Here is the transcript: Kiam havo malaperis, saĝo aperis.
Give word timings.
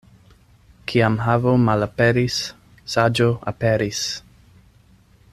Kiam 0.91 1.17
havo 1.25 1.53
malaperis, 1.65 2.37
saĝo 2.93 3.27
aperis. 3.53 4.01